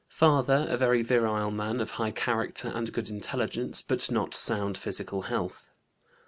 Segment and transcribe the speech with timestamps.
[0.09, 5.21] Father a very virile man of high character and good intelligence, but not sound physical
[5.21, 5.69] health.